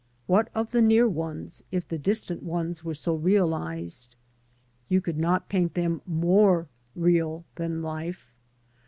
[0.25, 4.15] What of the near ones, if the distant ones were so realised?
[4.89, 8.33] You could not paint them more real than life.